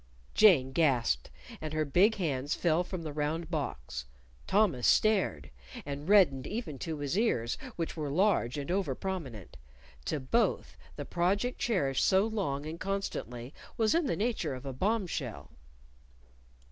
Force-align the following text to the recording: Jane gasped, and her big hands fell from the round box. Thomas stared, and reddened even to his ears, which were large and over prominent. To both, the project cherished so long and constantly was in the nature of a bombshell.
Jane 0.33 0.71
gasped, 0.71 1.29
and 1.61 1.73
her 1.75 1.85
big 1.85 2.15
hands 2.15 2.55
fell 2.55 2.83
from 2.83 3.03
the 3.03 3.13
round 3.13 3.51
box. 3.51 4.05
Thomas 4.47 4.87
stared, 4.87 5.51
and 5.85 6.09
reddened 6.09 6.47
even 6.47 6.79
to 6.79 6.97
his 6.97 7.15
ears, 7.15 7.55
which 7.75 7.95
were 7.95 8.09
large 8.09 8.57
and 8.57 8.71
over 8.71 8.95
prominent. 8.95 9.57
To 10.05 10.19
both, 10.19 10.75
the 10.95 11.05
project 11.05 11.59
cherished 11.59 12.03
so 12.03 12.25
long 12.25 12.65
and 12.65 12.79
constantly 12.79 13.53
was 13.77 13.93
in 13.93 14.07
the 14.07 14.15
nature 14.17 14.55
of 14.55 14.65
a 14.65 14.73
bombshell. 14.73 15.51